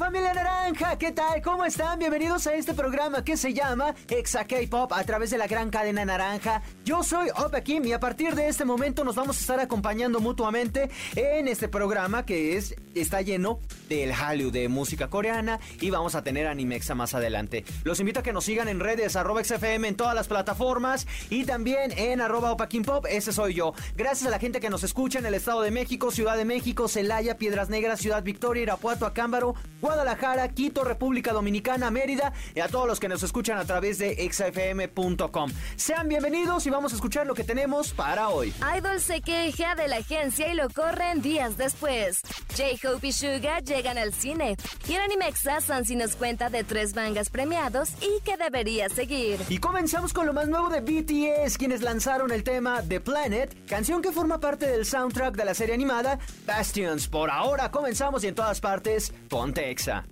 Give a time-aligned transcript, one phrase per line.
[0.00, 1.42] familia naranja, ¿qué tal?
[1.42, 1.98] ¿Cómo están?
[1.98, 6.06] Bienvenidos a este programa que se llama Exa K-Pop a través de la gran cadena
[6.06, 6.62] naranja.
[6.86, 10.18] Yo soy Opa Kim y a partir de este momento nos vamos a estar acompañando
[10.20, 16.14] mutuamente en este programa que es está lleno del Hallyu de música coreana y vamos
[16.14, 17.64] a tener Animexa más adelante.
[17.82, 21.92] Los invito a que nos sigan en redes XFM en todas las plataformas y también
[21.98, 23.74] en arroba Pop, ese soy yo.
[23.96, 26.86] Gracias a la gente que nos escucha en el Estado de México, Ciudad de México,
[26.86, 32.86] Celaya, Piedras Negras, Ciudad Victoria, Irapuato, Acámbaro, Guadalajara, Quito, República Dominicana, Mérida y a todos
[32.86, 35.50] los que nos escuchan a través de xfm.com.
[35.74, 38.54] Sean bienvenidos y vamos a escuchar lo que tenemos para hoy.
[38.78, 42.22] Idol se queja de la agencia y lo corren días después.
[42.60, 44.56] J-Hope y Suga llegan al cine.
[44.86, 49.40] Y en Animexa, Sansi nos cuenta de tres mangas premiados y que debería seguir.
[49.48, 54.02] Y comenzamos con lo más nuevo de BTS, quienes lanzaron el tema The Planet, canción
[54.02, 57.08] que forma parte del soundtrack de la serie animada Bastions.
[57.08, 60.04] Por ahora comenzamos y en todas partes, ponte Exa.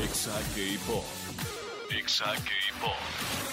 [0.00, 1.23] Exa K-Pop.
[1.96, 2.90] Exa K-Pop.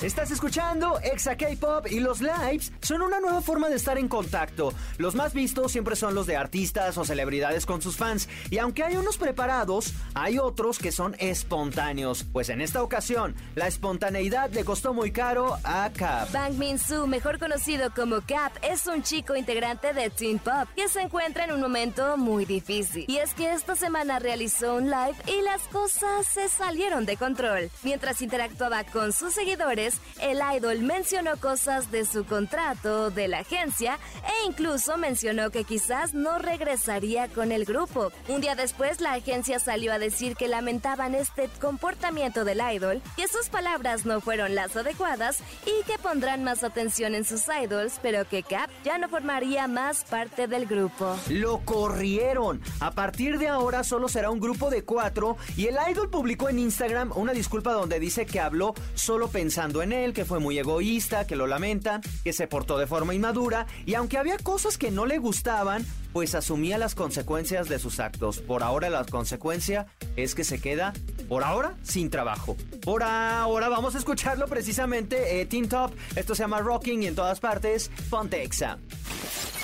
[0.02, 4.74] Estás escuchando Exa K-Pop y los lives son una nueva forma de estar en contacto.
[4.98, 8.28] Los más vistos siempre son los de artistas o celebridades con sus fans.
[8.50, 12.26] Y aunque hay unos preparados, hay otros que son espontáneos.
[12.34, 16.32] Pues en esta ocasión, la espontaneidad le costó muy caro a Cap.
[16.32, 21.02] Bang Min-soo, mejor conocido como Cap, es un chico integrante de Teen Pop que se
[21.02, 23.06] encuentra en un momento muy difícil.
[23.08, 27.70] Y es que esta semana realizó un live y las cosas se salieron de control.
[27.84, 34.00] Mientras interactuaba con sus seguidores, el idol mencionó cosas de su contrato, de la agencia
[34.24, 38.14] e incluso mencionó que quizás no regresaría con el grupo.
[38.30, 43.28] Un día después la agencia salió a decir que lamentaban este comportamiento del idol, que
[43.28, 48.26] sus palabras no fueron las adecuadas y que pondrán más atención en sus idols, pero
[48.30, 51.18] que Cap ya no formaría más parte del grupo.
[51.28, 52.62] Lo corrieron.
[52.80, 56.60] A partir de ahora solo será un grupo de cuatro y el idol publicó en
[56.60, 61.26] Instagram una disculpa donde dice que habló solo pensando en él, que fue muy egoísta,
[61.26, 65.06] que lo lamenta, que se portó de forma inmadura y aunque había cosas que no
[65.06, 68.40] le gustaban, pues asumía las consecuencias de sus actos.
[68.40, 70.94] Por ahora la consecuencia es que se queda,
[71.30, 72.58] por ahora, sin trabajo.
[72.84, 77.40] Por ahora vamos a escucharlo precisamente, eh, Top, esto se llama Rocking y en todas
[77.40, 78.78] partes, ponte Exa.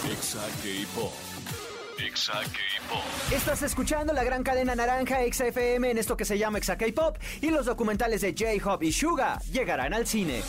[0.09, 1.26] Exa K-Pop.
[2.17, 3.31] Exa K-Pop.
[3.31, 7.51] Estás escuchando la gran cadena naranja XFM en esto que se llama Exa K-Pop y
[7.51, 10.41] los documentales de J-Hop y Suga llegarán al cine.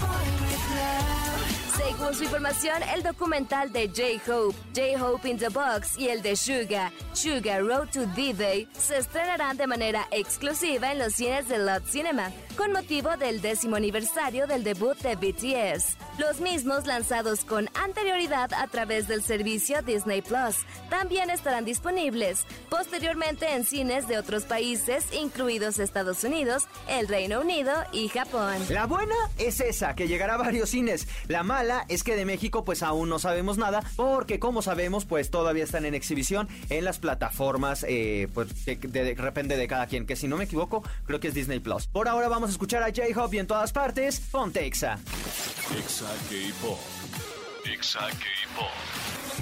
[1.77, 6.91] Según su información, el documental de J-Hope, J-Hope in the Box y el de Suga,
[7.13, 12.33] Suga Road to D-Day, se estrenarán de manera exclusiva en los cines de Love Cinema,
[12.59, 15.97] con motivo del décimo aniversario del debut de BTS.
[16.19, 20.57] Los mismos lanzados con anterioridad a través del servicio Disney Plus
[20.91, 27.73] también estarán disponibles posteriormente en cines de otros países, incluidos Estados Unidos, el Reino Unido
[27.93, 28.57] y Japón.
[28.71, 31.07] La buena es esa, que llegará a varios cines.
[31.29, 35.31] La mala es que de México pues aún no sabemos nada, porque como sabemos pues
[35.31, 38.75] todavía están en exhibición en las plataformas, eh, pues de,
[39.15, 41.87] depende de cada quien, que si no me equivoco creo que es Disney Plus.
[41.87, 44.99] Por ahora vamos a escuchar a J-Hop y en todas partes, ponte Exa.
[45.79, 46.79] Exa K-Pop.
[47.65, 48.88] Exa K-Pop.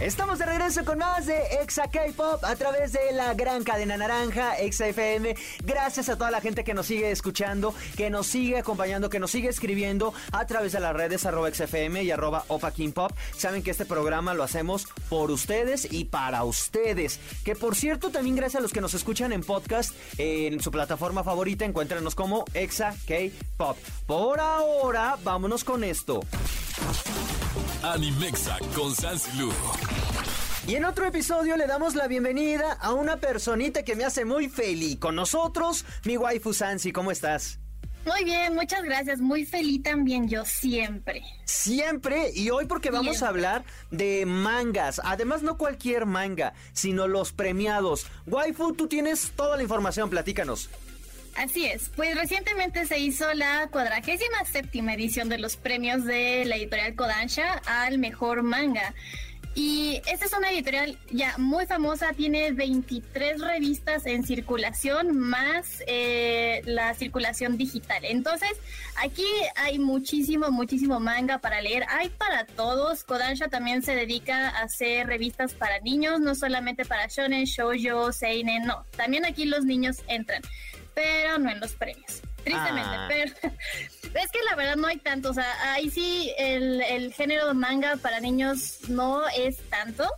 [0.00, 4.54] Estamos de regreso con más de Exa K-Pop a través de la gran cadena naranja,
[4.58, 5.34] Exa FM.
[5.64, 9.30] Gracias a toda la gente que nos sigue escuchando, que nos sigue acompañando, que nos
[9.30, 13.10] sigue escribiendo a través de las redes arroba XFM y arroba Opa King Pop.
[13.38, 17.18] Saben que este programa lo hacemos por ustedes y para ustedes.
[17.42, 21.24] Que por cierto, también gracias a los que nos escuchan en podcast, en su plataforma
[21.24, 23.78] favorita, encuéntranos como Exa K-Pop.
[24.06, 26.20] Por ahora, vámonos con esto.
[27.82, 29.52] Animexa con Sansilu.
[30.66, 34.48] Y en otro episodio le damos la bienvenida a una personita que me hace muy
[34.48, 34.98] feliz.
[34.98, 37.60] Con nosotros, mi waifu Sansi, ¿cómo estás?
[38.06, 39.20] Muy bien, muchas gracias.
[39.20, 41.22] Muy feliz también yo siempre.
[41.44, 45.00] Siempre y hoy porque vamos a hablar de mangas.
[45.04, 48.06] Además, no cualquier manga, sino los premiados.
[48.26, 50.70] Waifu, tú tienes toda la información, platícanos.
[51.36, 56.56] Así es, pues recientemente se hizo la cuadragésima séptima edición de los premios de la
[56.56, 58.94] editorial Kodansha al mejor manga.
[59.56, 66.60] Y esta es una editorial ya muy famosa, tiene 23 revistas en circulación más eh,
[66.66, 68.04] la circulación digital.
[68.04, 68.50] Entonces,
[69.02, 69.24] aquí
[69.54, 71.84] hay muchísimo, muchísimo manga para leer.
[71.88, 73.02] Hay para todos.
[73.04, 78.64] Kodansha también se dedica a hacer revistas para niños, no solamente para shonen, shoujo, seinen,
[78.66, 78.84] no.
[78.94, 80.42] También aquí los niños entran,
[80.96, 83.06] pero no en los premios tristemente, ah.
[83.08, 83.32] pero
[84.14, 87.96] es que la verdad no hay tanto, o sea, ahí sí el, el género manga
[87.96, 90.08] para niños no es tanto.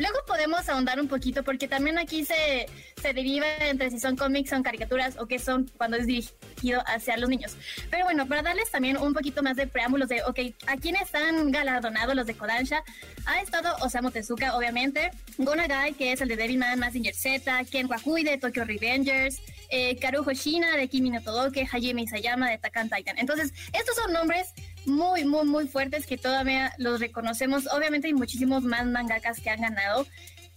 [0.00, 2.66] Luego podemos ahondar un poquito porque también aquí se,
[3.00, 7.18] se deriva entre si son cómics, son caricaturas o qué son cuando es dirigido hacia
[7.18, 7.54] los niños.
[7.90, 11.50] Pero bueno, para darles también un poquito más de preámbulos de, ok, ¿a quiénes están
[11.50, 12.82] galardonados los de Kodansha?
[13.26, 18.24] Ha estado Osamu Tezuka, obviamente, Gonagai, que es el de Devilman, Mazinger Z, Ken Wakui
[18.24, 23.18] de Tokyo Revengers, eh, Karu Hoshina de Kimi no Todoke, Hajime Isayama de Takan Titan.
[23.18, 24.54] Entonces, estos son nombres
[24.86, 27.66] muy, muy, muy fuertes que todavía los reconocemos.
[27.72, 30.06] Obviamente hay muchísimos más mangakas que han ganado.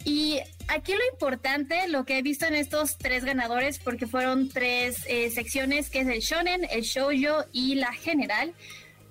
[0.06, 4.98] Y aquí lo importante, lo que he visto en estos tres ganadores, porque fueron tres
[5.08, 8.54] eh, secciones, que es el shonen, el shoujo y la general.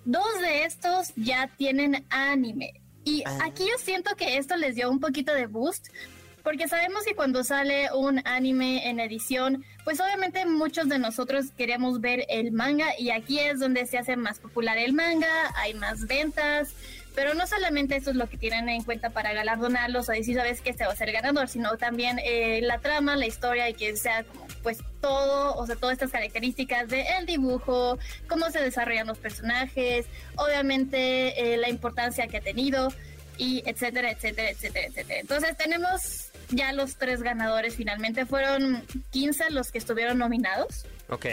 [0.05, 2.75] Dos de estos ya tienen anime.
[3.05, 3.39] Y ah.
[3.45, 5.89] aquí yo siento que esto les dio un poquito de boost,
[6.43, 12.01] porque sabemos que cuando sale un anime en edición, pues obviamente muchos de nosotros queremos
[12.01, 16.07] ver el manga y aquí es donde se hace más popular el manga, hay más
[16.07, 16.75] ventas,
[17.15, 20.61] pero no solamente eso es lo que tienen en cuenta para galardonarlos o decir, sabes
[20.61, 23.97] que este va a ser ganador, sino también eh, la trama, la historia y que
[23.97, 27.99] sea como pues todo, o sea, todas estas características del el dibujo,
[28.29, 30.07] cómo se desarrollan los personajes,
[30.37, 32.89] obviamente eh, la importancia que ha tenido
[33.39, 35.21] y etcétera, etcétera, etcétera, etcétera.
[35.21, 38.27] Entonces tenemos ya los tres ganadores finalmente.
[38.27, 40.87] Fueron 15 los que estuvieron nominados.
[41.09, 41.27] Ok.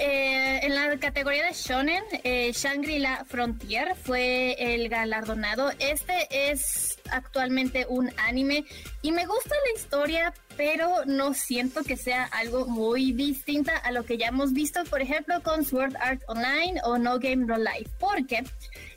[0.00, 5.72] Eh, en la categoría de Shonen, eh, Shangri-La Frontier fue el galardonado.
[5.80, 8.64] Este es actualmente un anime
[9.02, 14.04] y me gusta la historia, pero no siento que sea algo muy distinta a lo
[14.04, 17.88] que ya hemos visto, por ejemplo, con Sword Art Online o No Game No Life,
[18.00, 18.42] porque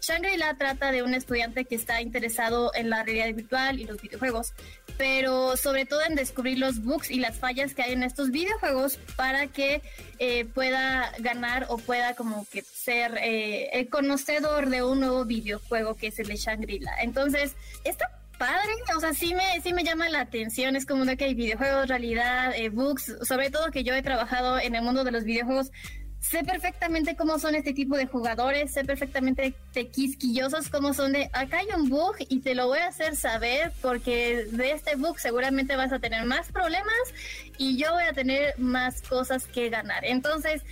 [0.01, 4.53] Shangri-La trata de un estudiante que está interesado en la realidad virtual y los videojuegos,
[4.97, 8.97] pero sobre todo en descubrir los bugs y las fallas que hay en estos videojuegos
[9.15, 9.83] para que
[10.17, 15.95] eh, pueda ganar o pueda como que ser eh, el conocedor de un nuevo videojuego
[15.95, 17.03] que es el de Shangri-La.
[17.03, 21.25] Entonces, está padre, o sea, sí me, sí me llama la atención, es como que
[21.25, 25.11] hay videojuegos, realidad, eh, bugs, sobre todo que yo he trabajado en el mundo de
[25.11, 25.71] los videojuegos,
[26.19, 31.29] sé perfectamente cómo son este tipo de jugadores, sé perfectamente de quisquillosos cómo son de
[31.33, 35.19] acá hay un bug y te lo voy a hacer saber porque de este bug
[35.19, 37.13] seguramente vas a tener más problemas
[37.59, 40.03] y yo voy a tener más cosas que ganar.
[40.03, 40.63] Entonces,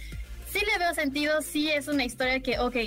[0.51, 2.77] sí le veo sentido, sí es una historia que, ok,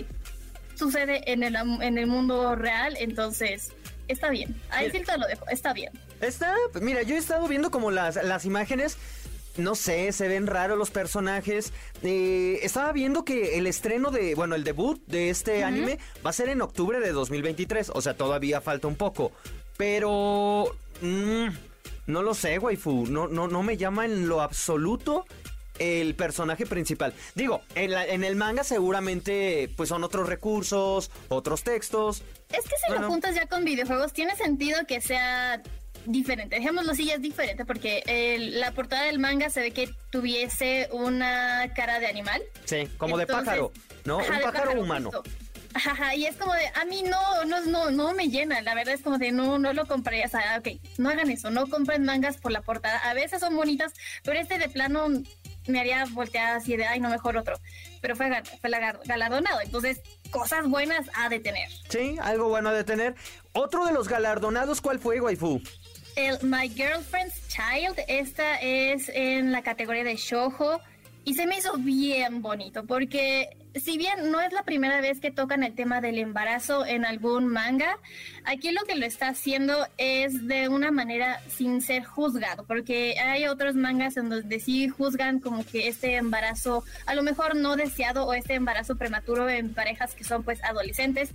[0.75, 3.71] sucede en el, en el mundo real, entonces
[4.09, 4.55] está bien.
[4.71, 5.93] Ahí sí te lo dejo, está bien.
[6.21, 8.97] Está, mira, yo he estado viendo como las, las imágenes.
[9.57, 11.73] No sé, se ven raros los personajes.
[12.03, 16.33] Eh, estaba viendo que el estreno de, bueno, el debut de este anime va a
[16.33, 17.91] ser en octubre de 2023.
[17.95, 19.33] O sea, todavía falta un poco.
[19.77, 20.75] Pero...
[21.03, 21.49] Mm,
[22.07, 23.07] no lo sé, waifu.
[23.07, 25.25] No, no, no me llama en lo absoluto
[25.79, 27.13] el personaje principal.
[27.35, 32.23] Digo, en, el manga seguramente pues son otros recursos, otros textos.
[32.51, 35.63] Es que si lo juntas ya con videojuegos, tiene sentido que sea
[36.07, 36.57] diferente.
[36.57, 38.03] Dejémoslo así, ya es diferente porque
[38.55, 42.43] la portada del manga se ve que tuviese una cara de animal.
[42.65, 43.73] Sí, como de pájaro,
[44.05, 44.19] ¿no?
[44.19, 45.11] Un pájaro, humano.
[45.75, 48.93] Ajá, y es como de, a mí no, no, no, no me llena, la verdad
[48.93, 50.69] es como de, no, no lo compré, o sea, ok,
[50.99, 54.59] no hagan eso, no compren mangas por la portada, a veces son bonitas, pero este
[54.59, 55.09] de plano
[55.67, 57.59] me haría voltear así de, ay, no, mejor otro.
[58.01, 58.71] Pero fue, fue
[59.05, 59.61] galardonado.
[59.61, 60.01] Entonces,
[60.31, 61.69] cosas buenas ha de tener.
[61.89, 63.15] Sí, algo bueno ha de tener.
[63.53, 65.61] Otro de los galardonados, ¿cuál fue, waifu?
[66.17, 67.99] El My Girlfriend's Child.
[68.09, 70.81] Esta es en la categoría de Shoujo.
[71.25, 75.31] Y se me hizo bien bonito porque si bien no es la primera vez que
[75.31, 77.99] tocan el tema del embarazo en algún manga,
[78.45, 83.47] aquí lo que lo está haciendo es de una manera sin ser juzgado, porque hay
[83.47, 88.27] otros mangas en donde sí juzgan como que este embarazo a lo mejor no deseado
[88.27, 91.31] o este embarazo prematuro en parejas que son pues adolescentes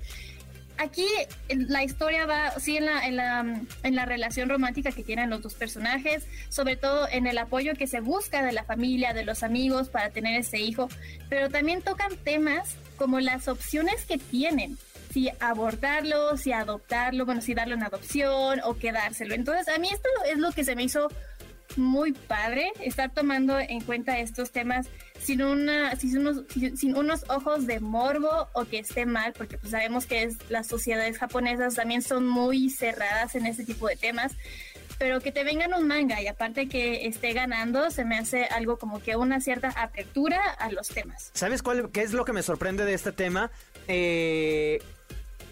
[0.78, 1.06] aquí
[1.50, 5.42] la historia va, sí, en la, en, la, en la relación romántica que tienen los
[5.42, 9.44] dos personajes, sobre todo en el apoyo que se busca de la familia, de los
[9.44, 10.90] amigos para tener ese hijo,
[11.30, 14.78] pero también tocan temas como las opciones que tienen,
[15.12, 19.34] si abortarlo, si adoptarlo, bueno, si darle una adopción o quedárselo.
[19.34, 21.10] Entonces, a mí esto es lo que se me hizo
[21.78, 24.88] muy padre estar tomando en cuenta estos temas
[25.20, 26.44] sin una sin unos,
[26.76, 31.18] sin unos ojos de morbo o que esté mal porque pues sabemos que las sociedades
[31.18, 34.36] japonesas también son muy cerradas en ese tipo de temas
[34.98, 38.78] pero que te vengan un manga y aparte que esté ganando, se me hace algo
[38.78, 41.30] como que una cierta apertura a los temas.
[41.34, 43.52] ¿Sabes cuál, qué es lo que me sorprende de este tema?
[43.88, 44.82] Eh,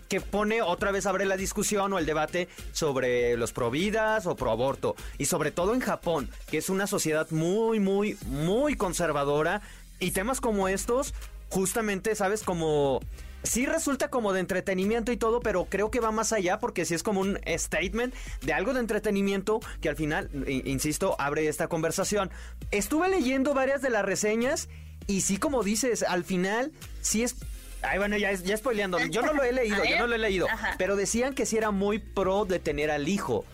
[0.07, 4.35] que pone otra vez abre la discusión o el debate sobre los pro vidas o
[4.35, 4.95] pro aborto.
[5.17, 9.61] Y sobre todo en Japón, que es una sociedad muy muy muy conservadora.
[9.99, 11.13] Y temas como estos
[11.49, 12.99] justamente, sabes, como
[13.45, 16.95] sí resulta como de entretenimiento y todo, pero creo que va más allá porque sí
[16.95, 22.31] es como un statement de algo de entretenimiento que al final, insisto, abre esta conversación.
[22.71, 24.67] Estuve leyendo varias de las reseñas
[25.07, 26.71] y sí, como dices, al final
[27.01, 27.35] sí es
[27.81, 28.99] Ay, bueno, ya, ya spoileando.
[29.07, 30.47] Yo no lo he leído, yo no lo he leído.
[30.77, 33.45] Pero decían que sí era muy pro de tener al hijo.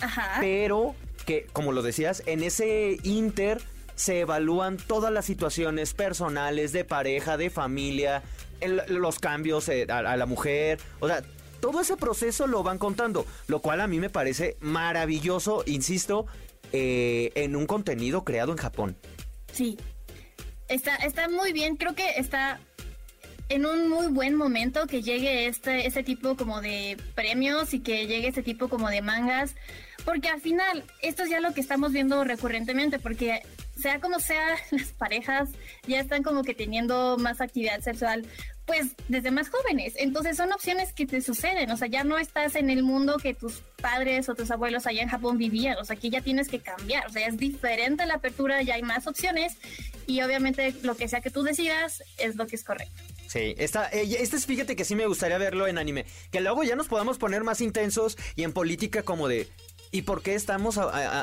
[0.00, 0.36] Ajá.
[0.40, 3.62] Pero que, como lo decías, en ese inter
[3.94, 8.22] se evalúan todas las situaciones personales, de pareja, de familia,
[8.88, 11.22] los cambios eh, a, la mujer, o sea,
[11.60, 16.26] todo ese proceso lo van contando, lo cual a mí me parece maravilloso, insisto,
[16.72, 18.96] eh, en un contenido creado en Japón.
[19.52, 19.78] Sí,
[20.68, 22.60] está, está muy bien, creo que está
[23.48, 28.06] en un muy buen momento que llegue este, este tipo como de premios y que
[28.06, 29.54] llegue este tipo como de mangas,
[30.04, 33.42] porque al final esto es ya lo que estamos viendo recurrentemente, porque
[33.80, 35.50] sea como sea, las parejas
[35.86, 38.26] ya están como que teniendo más actividad sexual
[38.66, 39.94] pues desde más jóvenes.
[39.96, 43.34] Entonces son opciones que te suceden, o sea, ya no estás en el mundo que
[43.34, 46.60] tus padres o tus abuelos allá en Japón vivían, o sea, aquí ya tienes que
[46.60, 49.56] cambiar, o sea, es diferente la apertura, ya hay más opciones
[50.06, 53.02] y obviamente lo que sea que tú decidas es lo que es correcto.
[53.32, 56.04] Sí, esta, eh, este es, fíjate que sí me gustaría verlo en anime.
[56.30, 59.48] Que luego ya nos podamos poner más intensos y en política como de,
[59.90, 60.78] ¿Y por qué estamos,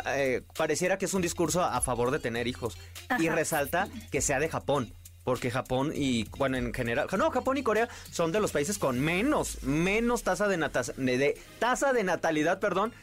[0.08, 2.80] eh, pareciera que es un discurso a favor de tener hijos?
[3.20, 4.92] Y resalta que sea de Japón
[5.24, 9.00] porque Japón y, bueno, en general, no, Japón y Corea son de los países con
[9.00, 12.94] menos, menos tasa de, de tasa de natalidad, perdón,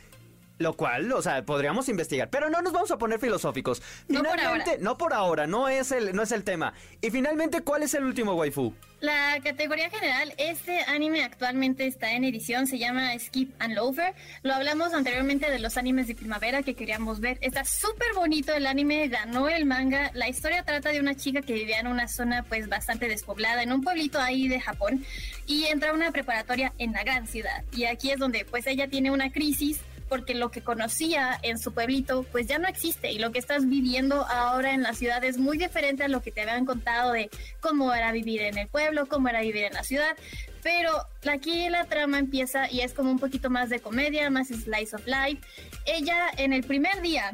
[0.59, 3.83] lo cual, o sea, podríamos investigar, pero no nos vamos a poner filosóficos.
[4.09, 4.65] No por ahora.
[4.81, 6.73] No por ahora, no es el, no es el tema.
[7.01, 8.75] Y finalmente, ¿cuál es el último waifu?
[9.01, 14.15] La categoría general, este anime actualmente está en edición, se llama Skip and Loafer.
[14.43, 17.37] Lo hablamos anteriormente de los animes de primavera que queríamos ver.
[17.43, 20.11] Está súper bonito el anime, ganó el manga.
[20.15, 23.73] La historia trata de una chica que vivía en una zona pues bastante despoblada, en
[23.73, 25.05] un pueblito ahí de Japón,
[25.47, 27.65] y entra a una preparatoria en la gran ciudad.
[27.73, 31.73] Y aquí es donde pues ella tiene una crisis porque lo que conocía en su
[31.73, 35.39] pueblito pues ya no existe y lo que estás viviendo ahora en la ciudad es
[35.39, 39.07] muy diferente a lo que te habían contado de cómo era vivir en el pueblo,
[39.07, 40.17] cómo era vivir en la ciudad.
[40.63, 40.91] Pero
[41.31, 45.07] aquí la trama empieza y es como un poquito más de comedia, más slice of
[45.07, 45.41] life.
[45.85, 47.33] Ella en el primer día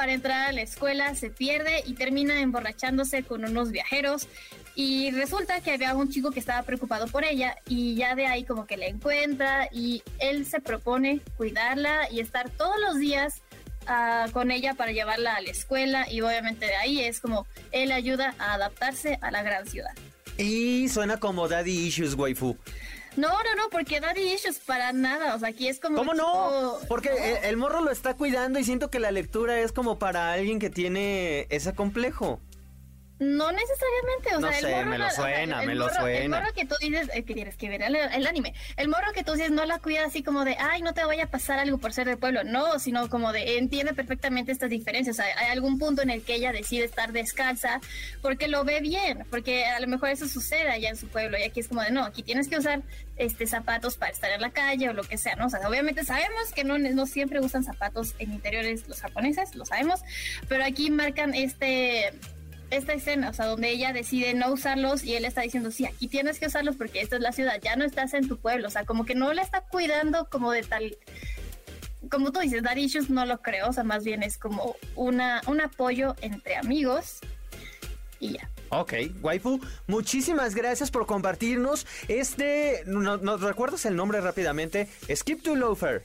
[0.00, 4.28] para entrar a la escuela se pierde y termina emborrachándose con unos viajeros
[4.74, 8.44] y resulta que había un chico que estaba preocupado por ella y ya de ahí
[8.44, 13.42] como que la encuentra y él se propone cuidarla y estar todos los días
[13.88, 17.92] ah, con ella para llevarla a la escuela y obviamente de ahí es como él
[17.92, 19.92] ayuda a adaptarse a la gran ciudad.
[20.38, 22.56] Y suena como Daddy Issues, waifu.
[23.20, 25.34] No, no, no, porque Daddy Issues para nada.
[25.34, 25.96] O sea, aquí es como.
[25.96, 26.78] ¿Cómo no?
[26.88, 30.58] Porque el, morro lo está cuidando y siento que la lectura es como para alguien
[30.58, 32.40] que tiene ese complejo.
[33.20, 36.38] No necesariamente, o no sea, sé, el morro me lo suena, me lo suena.
[36.38, 39.22] El morro que tú dices, eh, que tienes que ver el, anime, el morro que
[39.22, 41.76] tú dices no la cuida así como de, ay, no te vaya a pasar algo
[41.76, 45.48] por ser del pueblo, no, sino como de, entiende perfectamente estas diferencias, o sea, hay
[45.48, 47.82] algún punto en el que ella decide estar descalza
[48.22, 51.42] porque lo ve bien, porque a lo mejor eso sucede allá en su pueblo y
[51.42, 52.80] aquí es como de, no, aquí tienes que usar
[53.18, 55.48] este zapatos para estar en la calle o lo que sea, ¿no?
[55.48, 59.66] O sea, obviamente sabemos que no, no siempre usan zapatos en interiores los japoneses, lo
[59.66, 60.00] sabemos,
[60.48, 62.14] pero aquí marcan este
[62.70, 66.08] esta escena, o sea, donde ella decide no usarlos y él está diciendo, sí, aquí
[66.08, 68.70] tienes que usarlos porque esta es la ciudad, ya no estás en tu pueblo, o
[68.70, 70.96] sea, como que no le está cuidando como de tal,
[72.10, 75.42] como tú dices, dar issues no lo creo, o sea, más bien es como una,
[75.46, 77.18] un apoyo entre amigos
[78.20, 78.50] y ya.
[78.70, 84.88] Ok, waifu, muchísimas gracias por compartirnos este, ¿nos recuerdas el nombre rápidamente?
[85.12, 86.04] Skip to Loafer.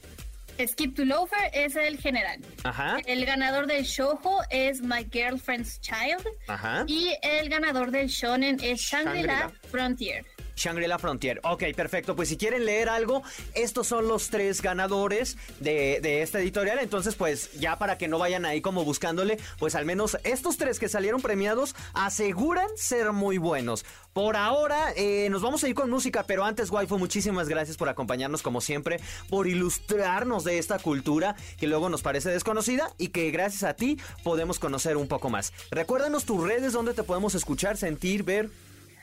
[0.64, 2.40] Skip to Loafer es el general.
[2.64, 2.98] Ajá.
[3.06, 6.26] El ganador del Shoujo es My Girlfriend's Child.
[6.48, 6.84] Ajá.
[6.86, 10.24] Y el ganador del Shonen es Shangri-La Frontier.
[10.56, 11.40] Shangri-La Frontier.
[11.44, 12.16] Ok, perfecto.
[12.16, 13.22] Pues si quieren leer algo,
[13.54, 16.78] estos son los tres ganadores de, de esta editorial.
[16.80, 20.78] Entonces, pues ya para que no vayan ahí como buscándole, pues al menos estos tres
[20.78, 23.84] que salieron premiados aseguran ser muy buenos.
[24.12, 27.90] Por ahora eh, nos vamos a ir con música, pero antes, Waifu, muchísimas gracias por
[27.90, 28.98] acompañarnos como siempre,
[29.28, 33.98] por ilustrarnos de esta cultura que luego nos parece desconocida y que gracias a ti
[34.24, 35.52] podemos conocer un poco más.
[35.70, 38.48] Recuérdanos tus redes donde te podemos escuchar, sentir, ver.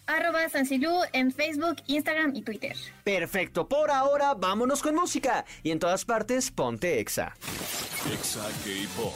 [0.07, 2.75] Arroba Sansilú en Facebook, Instagram y Twitter.
[3.03, 7.33] Perfecto, por ahora vámonos con música y en todas partes ponte Exa.
[8.11, 9.13] Exa K-Pop.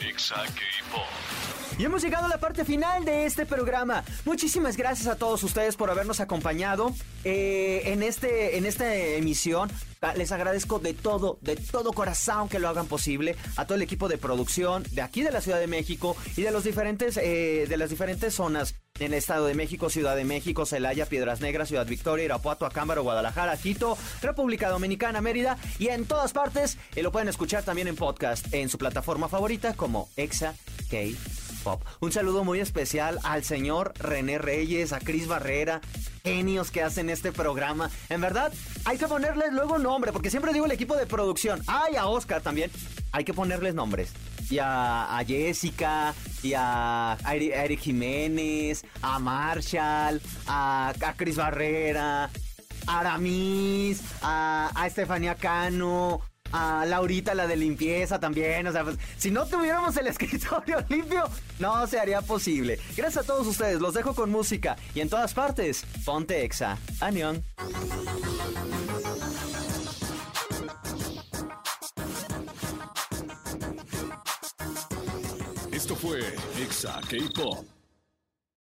[0.00, 1.63] Exa K-Pop.
[1.76, 4.04] Y hemos llegado a la parte final de este programa.
[4.24, 9.68] Muchísimas gracias a todos ustedes por habernos acompañado eh, en, este, en esta emisión.
[10.00, 13.34] Ah, Les agradezco de todo, de todo corazón que lo hagan posible.
[13.56, 16.52] A todo el equipo de producción de aquí de la Ciudad de México y de
[16.52, 20.66] los diferentes, eh, de las diferentes zonas en el Estado de México, Ciudad de México,
[20.66, 26.32] Celaya, Piedras Negras, Ciudad Victoria, Irapuato, Acámbaro, Guadalajara, Quito, República Dominicana, Mérida y en todas
[26.32, 26.78] partes.
[26.94, 30.54] Y lo pueden escuchar también en podcast en su plataforma favorita como Exa
[30.88, 30.98] K
[32.00, 35.80] Un saludo muy especial al señor René Reyes, a Cris Barrera,
[36.22, 37.90] genios que hacen este programa.
[38.08, 38.52] En verdad,
[38.84, 41.62] hay que ponerles luego nombre, porque siempre digo el equipo de producción.
[41.66, 42.70] Ay, a Oscar también.
[43.12, 44.12] Hay que ponerles nombres.
[44.50, 52.30] Y a, Jessica, y a Eric Jiménez, a Marshall, a, a Cris Barrera,
[52.86, 56.20] a Aramis, a, a Estefanía Cano,
[56.54, 58.66] a Laurita, la de limpieza también.
[58.68, 62.78] O sea, pues, si no tuviéramos el escritorio limpio, no se haría posible.
[62.96, 66.78] Gracias a todos ustedes, los dejo con música y en todas partes, ponte exa.
[67.00, 67.42] Anión.
[75.72, 76.20] Esto fue
[76.62, 77.73] Exa K-Pop.